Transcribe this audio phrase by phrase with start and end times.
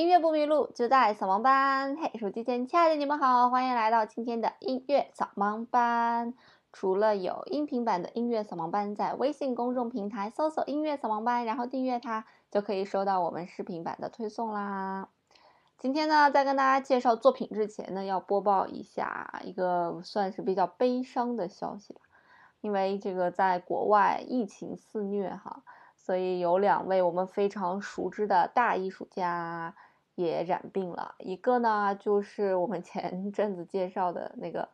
[0.00, 1.94] 音乐不迷路，就在扫盲班。
[1.94, 6.32] 嘿，手机前亲爱的你们好，欢迎来到今天的音乐扫盲班。
[6.72, 15.08] 除了有音频版的音乐扫盲班，在微信公众平台搜索“音乐扫盲班”，然后订阅它，就可以收到我们视频版的推送啦。
[15.76, 22.00] 今天呢，在跟大家介绍作品之前呢，要播报一下一个算是比较悲伤的消息吧。
[22.62, 25.62] 因为这个在国外疫情肆虐哈，
[25.94, 29.74] 所以有两位我们非常熟知的大艺术家
[30.20, 31.14] 也染病了。
[31.18, 34.68] 一个呢，就是我们前 阵子介绍的那个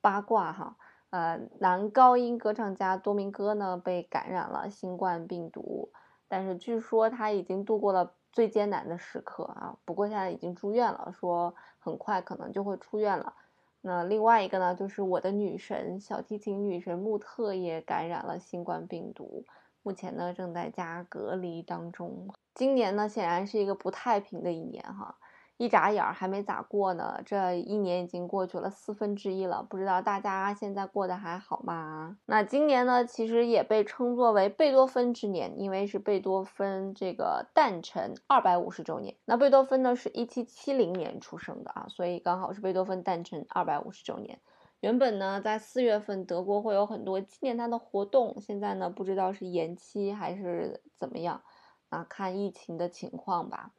[0.00, 0.76] 八卦哈。
[1.10, 5.90] 呃，男高音歌唱家多明戈呢被感染了新冠病毒，
[6.28, 9.78] 但是据说他已经度过了最艰难的时刻啊。
[9.86, 13.32] 不过现在已经住院了，说很快可能就会出院了。
[13.80, 19.46] 那另外一个呢，就是我的女神小提琴女神穆特也感染了新冠病毒，
[19.88, 22.28] 目前呢正在家隔离当中。
[22.54, 25.16] 今年呢显然是一个不太平的一年哈。
[25.56, 32.18] 一眨眼儿还没咋过呢，这一年已经过去了四分之一了，不知道大家现在过得还好吗？
[32.26, 39.16] 那今年呢，其实也被称作为贝多芬之年，因为是贝多芬这个诞辰二百五十周年。
[39.24, 44.38] 那贝多芬呢是一七七零年出生的啊，所以刚好是贝多芬诞辰二百五十周年。
[44.80, 51.42] 原本呢在四月份德国会有很多纪念他的活动，现在呢不知道是延期还是怎么样，
[51.88, 53.72] 啊看疫情的情况吧。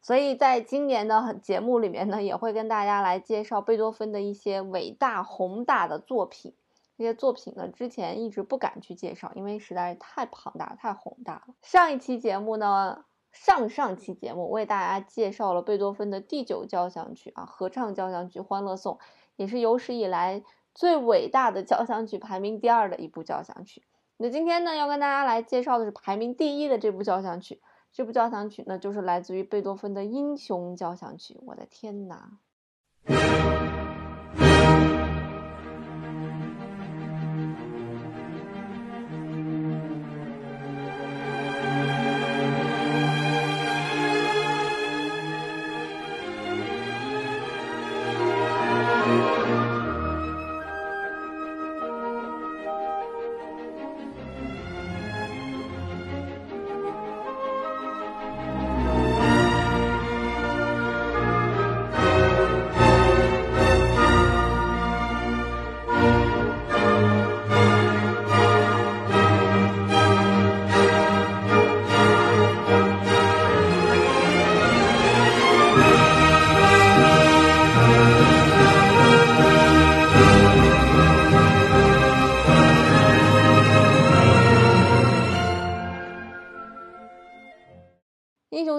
[0.00, 6.54] 所以在今年的节目里面呢，也会跟大家来介绍贝多芬的一些伟大宏大的作品。
[6.96, 11.54] 这些作品呢，之前一直不敢去介绍，因为实在是太庞大、太宏大了。
[11.60, 18.94] 上一期节目呢，上上期节目为大家介绍了贝多芬的第九交响曲啊，合唱交响曲《欢乐颂》，
[19.36, 20.42] 也是有史以来
[20.74, 23.82] 最伟大的交响曲，排名第二的一部交响曲。
[24.16, 27.60] 那今天呢，要跟大家来介绍的是排名第一的这部交响曲。
[27.92, 31.34] 这部交响曲呢，就是来自于贝多芬的《英雄交响曲》。
[31.46, 32.38] 我的天哪！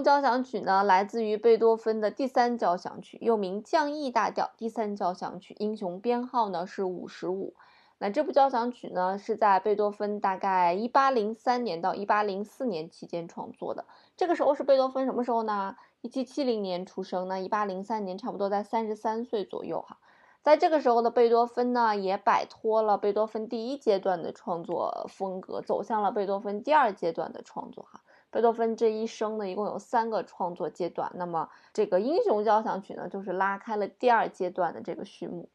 [0.01, 7.53] 交响曲呢，来自于贝多芬的第三交响曲，又名降 E 大调第三交响曲，英雄编号呢是五十五。
[7.99, 13.85] 那这部交响曲呢，是在贝多芬大概一八零三年到一八零四年期间创作的。
[14.15, 15.75] 这个时候是贝多芬什么时候呢？
[16.01, 19.97] 一七七零年出生，那一八零三年差不多在三十三岁左右哈。
[20.43, 28.01] 在这个时候的贝多芬呢，也摆脱了贝多芬第一阶段的创作风格，走向了贝多芬第二阶段的创作哈。
[28.29, 31.11] 贝多芬这一生呢，一共有三个创作阶段。
[31.15, 35.49] 那么这个英雄交响曲呢，就是拉开了第二阶段的这个序幕。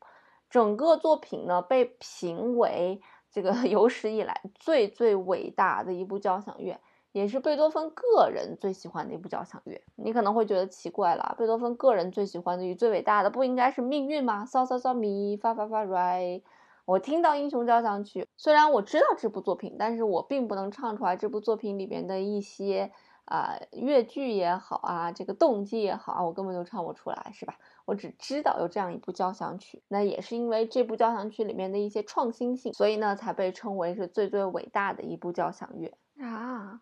[0.49, 3.01] 整个作品呢，被评为
[3.31, 6.79] 这个 有史以来最最伟大的一部交响乐，
[7.13, 9.81] 也是贝多芬个人最喜欢的一部交响乐。
[9.97, 14.45] 你可能会觉得奇怪了，贝多芬个人最喜欢的与最伟大的，不应该是命运吗？
[14.45, 16.43] 嗦嗦嗦咪发发发瑞。
[16.85, 22.93] 我听到《英雄交响曲》，虽然我知道这部作品，但是我并不能唱出来这部作品里边的一些
[23.25, 27.55] 啊乐句也好啊，这个动机也好啊，我根本就唱不出来，是吧？
[27.85, 36.81] 我只知道有这样一部交响曲，那也是因为这部交响曲里面的一些创新性，所以呢才被称为是最最伟大的一部交响乐啊！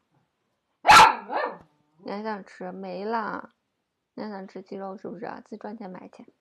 [2.03, 2.72] 你还想吃？
[2.72, 3.50] 没啦！
[4.15, 5.42] 你还想吃鸡肉是不是啊？
[5.45, 6.33] 自己赚钱买去。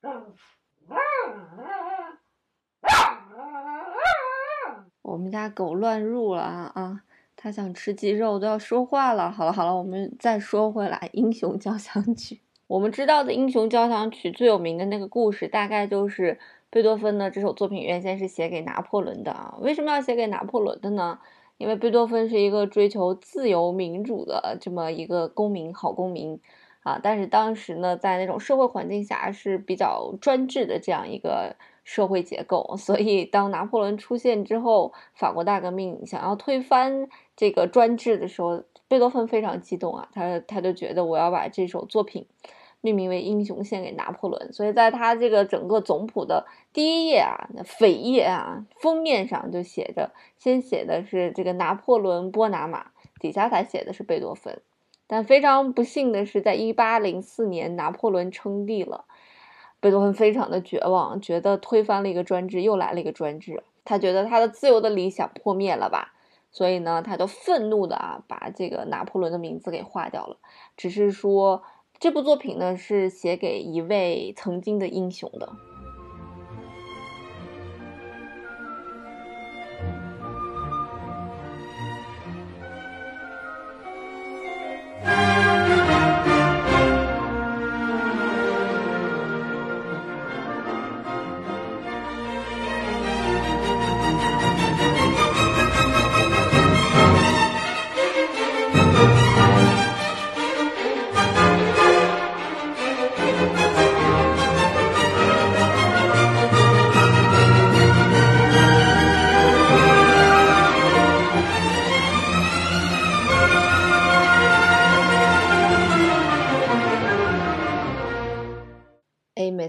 [5.02, 7.02] 我们家狗乱入了啊啊！
[7.36, 9.30] 它想吃鸡肉，都要说话了。
[9.30, 12.36] 好了好了，我们再说回来，《英雄交响曲》。
[12.68, 16.38] 我们知道的《英雄交响曲》最有名的那个故事，大概就是
[16.70, 19.58] 贝多芬的这首作品原先是写给拿破仑的啊。
[19.60, 21.18] 为什么要写给拿破仑的呢？
[21.58, 26.40] 因为贝多芬是一个追求自由民主的这么一个公民，好公民。
[26.82, 42.26] 啊，但是当时呢，在那种社会环境下是比较专制的这样一个社会结构，所以当拿破仑出现之后，法国大革命想要推翻这个专制的时候，贝多芬非常激动啊，他他就觉得我要把这首作品
[42.80, 52.86] 命名为《英雄献给拿破仑》，所以在他这个整个总谱的第一页啊，那扉页啊，封面上就写着，先写的是这个拿破仑波拿马，
[53.20, 54.62] 底下才写的是贝多芬。
[55.12, 59.06] 但非常不幸的是，在一八零四年，拿破仑称帝了，
[59.80, 66.14] 贝多芬非常的绝望，觉得推翻了一个专制，又来了一个专制，他觉得他的自由的理想破灭了吧。
[66.52, 70.36] 所以呢，他就愤怒的啊，把这个拿破仑的名字给划掉了。
[70.76, 71.64] 只是说，
[71.98, 75.69] 这部作品呢是写给一位曾经的英雄的。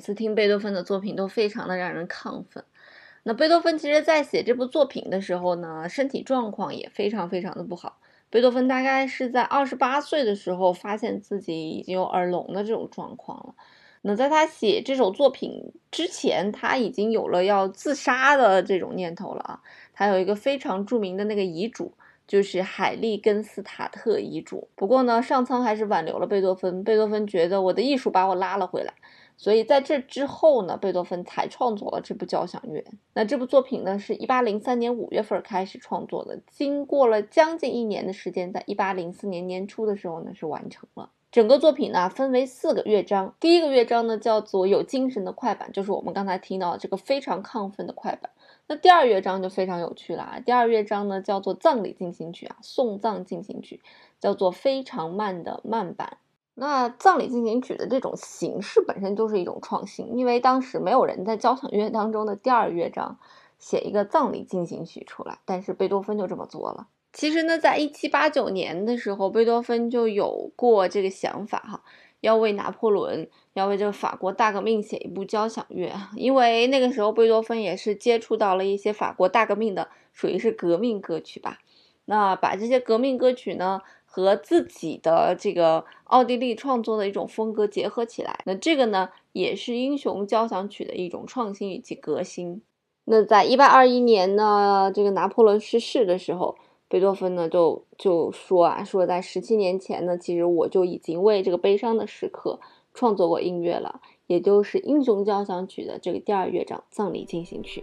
[0.02, 2.66] 次听贝多芬的作品都非常的让人亢奋。
[3.24, 8.00] 那贝多芬其实在写这部作品的时候呢，身体状况也非常非常的不好。
[8.30, 13.54] 贝多芬大概是在二十八岁的时候，发现自己已经有耳聋的这种状况了。
[14.02, 19.62] 那在他写这首作品之前，他已经有了要自杀的这种念头了啊。
[19.94, 21.94] 他有一个非常著名的那个遗嘱，
[22.26, 24.68] 就是海利根斯塔特遗嘱。
[24.74, 26.84] 不过呢，上苍还是挽留了贝多芬。
[26.84, 28.92] 贝多芬觉得我的艺术把我拉了回来。
[29.42, 32.86] 所以在这之后呢，贝多芬才创作了这部交响乐。
[33.16, 41.10] 那这部作品呢，是一八零三年五月份开始创作的，经过了将近一年的时间，在一八零四年年初的时候呢，是完成了。
[41.32, 43.34] 整个作品呢，分为四个乐章。
[43.40, 48.30] 第一个乐章呢，叫做有精神的快板，就是我们刚才听到这个非常亢奋的快板。
[48.68, 53.82] 那第二乐章就非常有趣了啊，第二乐章呢，叫做葬礼进行曲啊，送葬进行曲，
[54.20, 56.18] 叫做非常慢的慢板。
[56.62, 63.18] 那葬礼进行曲的这种形式本身就是一种创新，因为当时没有人在交响乐当中的第二乐章
[63.58, 66.88] 写一个葬礼进行曲出来，但是贝多芬就这么做了。
[67.14, 71.82] 其实呢，在一七八九年的时候，贝多芬就有过这个想法哈，
[72.20, 81.58] 要为拿破仑，要为这个法国大革命写一部交响乐，因为那个时候贝多芬也是接触到了一些法国大革命的，属于是革命歌曲吧。
[82.06, 83.82] 那把这些革命歌曲呢？
[84.14, 92.62] 和自己的这个奥地利创作的一种风格结合起来，那这个呢，也是英雄交响曲的一种创新以及革新。
[93.06, 96.58] 那在一八二一年呢，这个拿破仑逝世的时候，
[96.90, 102.60] 贝多芬呢就就说啊，说在十七年前呢，其实我就已经为这个悲伤的时刻
[102.94, 107.82] 创作过音乐了，也就是英雄交响曲的这个第二乐章葬礼进行曲。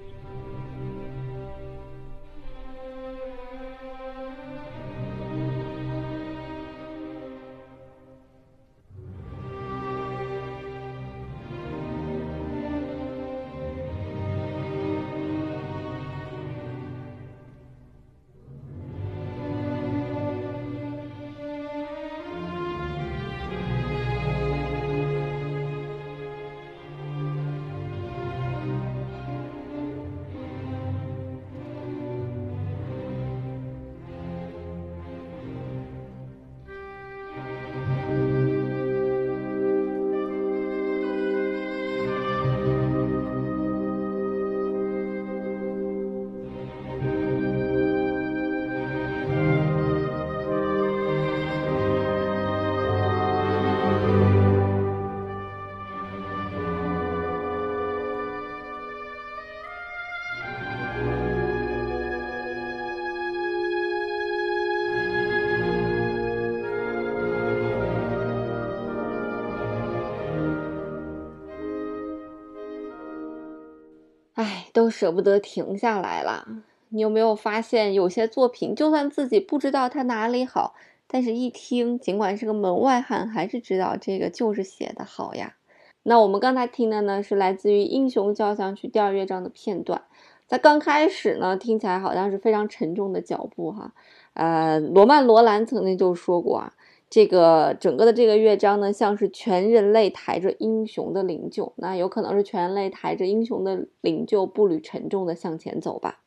[74.73, 76.47] 都舍不得停下来了。
[76.91, 80.75] 你有没有发现，有些作品就算自己不知道它哪里好，
[81.07, 85.57] 但是一听，尽管是个门外汉，还是知道这个就是写的好呀。
[86.05, 90.03] 那我们刚才听的呢，是来自于《英雄交响曲》第二乐章的片段。
[90.47, 93.93] 在刚开始呢，听起来好像是非常沉重的脚步哈。
[94.33, 96.73] 呃，罗曼·罗兰曾经就说过啊。
[97.11, 106.21] 这个整个的这个乐章呢，像是全人类抬着英雄的灵柩，那有可能是全人类抬着英雄的灵柩步履沉重的向前走吧。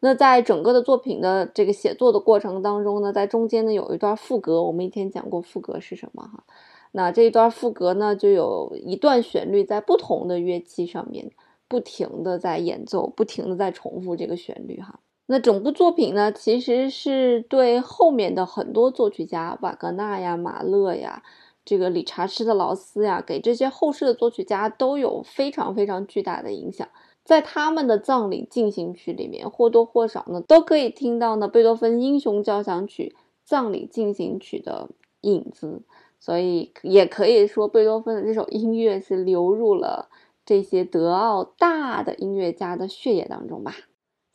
[0.00, 6.44] 那在整个的作品的这个写作的过程当中呢，在中间呢有一段副歌，我们以前讲过副歌是什么哈。
[6.92, 11.30] 那这一段副歌呢，就有一段旋律在不同的乐器上面
[11.66, 15.00] 不停的在演奏，不停的在重复这个旋律哈。
[15.26, 21.22] 那整部作品呢，其实是对后面的很多作曲家，瓦格纳呀、马勒呀、
[21.64, 26.86] 这个理查施特劳斯呀，给这些后世的作曲家都有非常非常巨大的影响。
[27.24, 34.90] 在他们的葬礼进行曲里面，或多或少呢，都可以听到呢贝多芬《英雄交响曲》葬礼进行曲的
[35.22, 35.82] 影子。
[36.20, 40.08] 所以也可以说，贝多芬的这首音乐是流入了
[40.44, 43.74] 这些德奥大的音乐家的血液当中吧。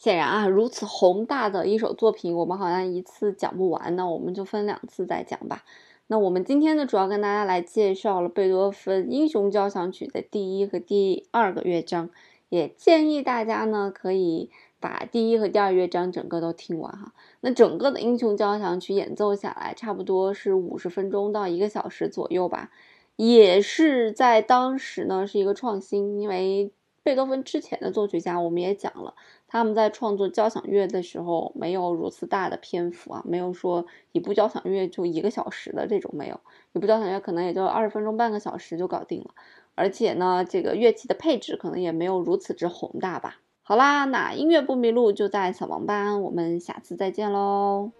[0.01, 5.63] 显然啊，如此宏大的一首作品，我们好像一次讲不完，那我们就分两次再讲吧。
[6.07, 12.09] 那我们今天呢，主要跟大家来介绍了贝多芬《英雄交响曲》的第一和第二个乐章，
[12.49, 17.13] 也建议大家呢可以把第一和第二乐章整个都听完哈。
[17.41, 22.71] 那整个的《英雄交响曲》演奏下来，差不多是五十分钟到一个小时左右吧，
[23.17, 26.71] 也是在当时呢是一个创新，因为
[27.03, 29.15] 贝多芬之前的作曲家我们也讲了。
[29.47, 36.39] 他们在创作交响乐的时候，没有如此大的篇幅啊，没有说一部交响乐就一个小时的这种没有，
[36.73, 39.31] 一部交响乐可能也就二十分钟、半个小时就搞定了。
[39.75, 43.39] 而且呢，这个乐器的配置可能也没有如此之宏大吧。
[43.61, 47.91] 好啦，那音乐不迷路就在小王班，我们下次再见喽。